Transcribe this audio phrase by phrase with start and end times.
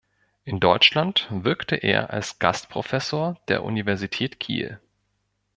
[0.45, 4.79] In Deutschland wirkte er als Gastprofessor der Universität Kiel.